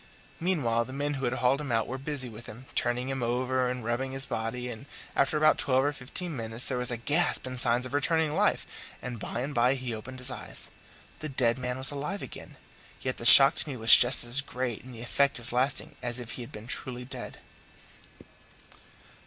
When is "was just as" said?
13.77-14.41